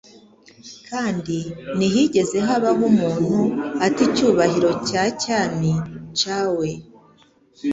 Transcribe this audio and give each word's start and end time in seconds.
Kandi 0.89 1.37
ntihigeze 1.77 2.37
habaho 2.47 2.81
umuntu 2.91 3.35
Ate 3.85 4.01
icyubahiro 4.07 4.71
cya 4.87 5.03
cyami 5.21 5.71
nca 6.13 6.41
we, 6.57 6.69